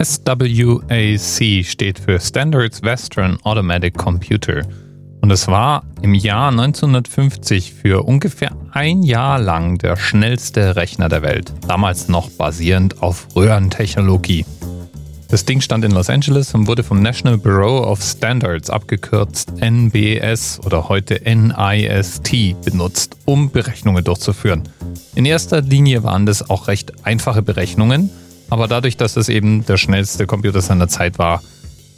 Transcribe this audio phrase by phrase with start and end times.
[0.00, 4.62] SWAC steht für Standards Western Automatic Computer
[5.20, 11.22] und es war im Jahr 1950 für ungefähr ein Jahr lang der schnellste Rechner der
[11.22, 14.44] Welt, damals noch basierend auf Röhrentechnologie.
[15.30, 20.60] Das Ding stand in Los Angeles und wurde vom National Bureau of Standards abgekürzt NBS
[20.64, 24.62] oder heute NIST benutzt, um Berechnungen durchzuführen.
[25.16, 28.10] In erster Linie waren das auch recht einfache Berechnungen,
[28.50, 31.42] aber dadurch, dass es eben der schnellste Computer seiner Zeit war,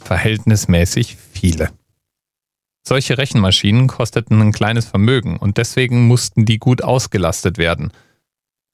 [0.03, 1.69] verhältnismäßig viele.
[2.83, 7.91] Solche Rechenmaschinen kosteten ein kleines Vermögen und deswegen mussten die gut ausgelastet werden.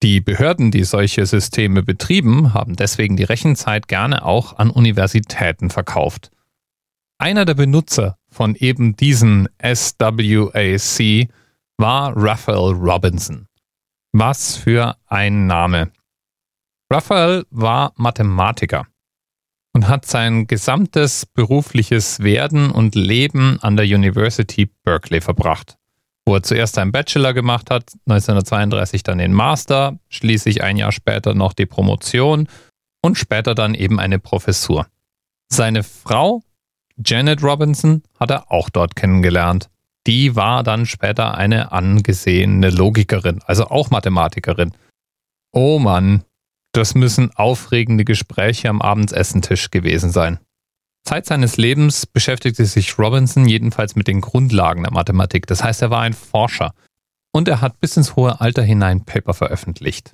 [0.03, 6.31] Die Behörden, die solche Systeme betrieben, haben deswegen die Rechenzeit gerne auch an Universitäten verkauft.
[7.17, 11.30] Einer der Benutzer von eben diesen SWAC
[11.77, 13.47] war Raphael Robinson.
[14.13, 15.91] Was für ein Name.
[16.89, 18.87] Raphael war Mathematiker
[19.73, 25.77] und hat sein gesamtes berufliches Werden und Leben an der University Berkeley verbracht,
[26.25, 31.33] wo er zuerst einen Bachelor gemacht hat, 1932 dann den Master, schließlich ein Jahr später
[31.33, 32.47] noch die Promotion
[33.01, 34.88] und später dann eben eine Professur.
[35.49, 36.41] Seine Frau,
[37.05, 39.69] Janet Robinson, hat er auch dort kennengelernt.
[40.07, 44.72] Die war dann später eine angesehene Logikerin, also auch Mathematikerin.
[45.51, 46.23] Oh Mann,
[46.78, 50.39] das müssen aufregende Gespräche am Abendsessentisch gewesen sein.
[51.03, 55.47] Zeit seines Lebens beschäftigte sich Robinson jedenfalls mit den Grundlagen der Mathematik.
[55.47, 56.73] Das heißt, er war ein Forscher.
[57.31, 60.14] Und er hat bis ins hohe Alter hinein Paper veröffentlicht.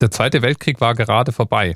[0.00, 1.74] Der Zweite Weltkrieg war gerade vorbei.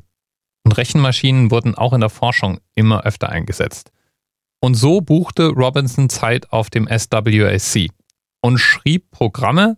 [0.65, 3.91] Und Rechenmaschinen wurden auch in der Forschung immer öfter eingesetzt.
[4.61, 7.89] Und so buchte Robinson Zeit auf dem SWAC
[8.43, 9.77] und schrieb Programme,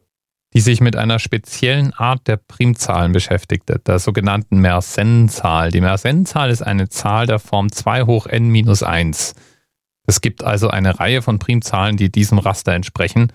[0.55, 5.71] die sich mit einer speziellen Art der Primzahlen beschäftigte, der sogenannten Mersenne-Zahl.
[5.71, 9.35] Die Mersenne-Zahl ist eine Zahl der Form 2 hoch n minus 1.
[10.07, 13.33] Es gibt also eine Reihe von Primzahlen, die diesem Raster entsprechen.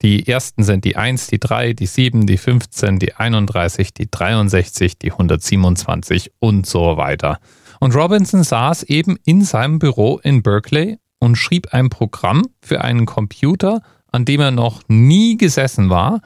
[0.00, 4.98] Die ersten sind die 1, die 3, die 7, die 15, die 31, die 63,
[4.98, 7.38] die 127 und so weiter.
[7.80, 13.06] Und Robinson saß eben in seinem Büro in Berkeley und schrieb ein Programm für einen
[13.06, 16.20] Computer, an dem er noch nie gesessen war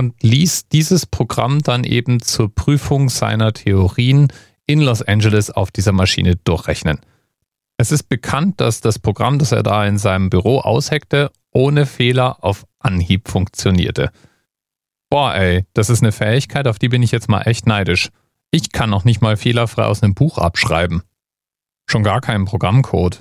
[0.00, 4.32] und ließ dieses Programm dann eben zur Prüfung seiner Theorien
[4.64, 7.00] in Los Angeles auf dieser Maschine durchrechnen.
[7.76, 12.42] Es ist bekannt, dass das Programm, das er da in seinem Büro ausheckte, ohne Fehler
[12.42, 14.10] auf Anhieb funktionierte.
[15.10, 18.08] Boah, ey, das ist eine Fähigkeit, auf die bin ich jetzt mal echt neidisch.
[18.50, 21.02] Ich kann noch nicht mal fehlerfrei aus einem Buch abschreiben.
[21.86, 23.20] Schon gar keinen Programmcode.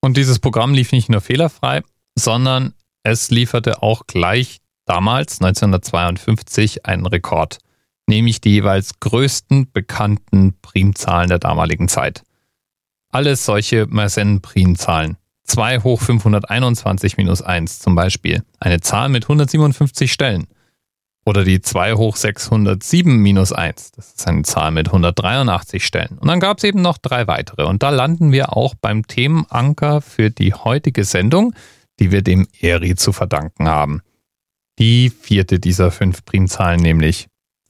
[0.00, 1.82] Und dieses Programm lief nicht nur fehlerfrei,
[2.14, 7.58] sondern es lieferte auch gleich damals 1952 einen Rekord,
[8.06, 12.22] nämlich die jeweils größten bekannten Primzahlen der damaligen Zeit.
[13.10, 15.16] Alles solche Mersenne-Primzahlen.
[15.44, 20.46] 2 hoch 521 minus 1 zum Beispiel, eine Zahl mit 157 Stellen.
[21.24, 26.18] Oder die 2 hoch 607 minus 1, das ist eine Zahl mit 183 Stellen.
[26.18, 27.64] Und dann gab es eben noch drei weitere.
[27.64, 31.54] Und da landen wir auch beim Themenanker für die heutige Sendung,
[31.98, 34.02] die wir dem ERI zu verdanken haben.
[34.78, 37.26] Die vierte dieser fünf Primzahlen nämlich.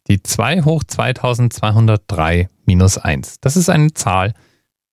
[0.08, 3.36] Die 2 hoch 2203 minus 1.
[3.40, 4.34] Das ist eine Zahl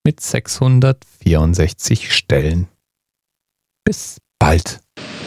[0.02, 2.68] mit 664 Stellen.
[3.84, 4.80] Bis bald.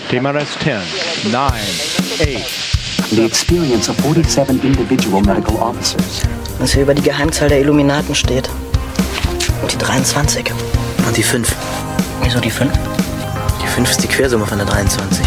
[0.09, 0.81] TMRS 10,
[1.31, 1.59] 9, 8.
[3.11, 6.23] The experience of 47 individual medical officers.
[6.57, 8.49] Was hier über die Geheimzahl der Illuminaten steht.
[9.61, 10.51] Und die 23.
[11.07, 11.55] Und die 5.
[12.23, 12.71] Wieso die 5?
[13.61, 15.25] Die 5 ist die Quersumme von der 23.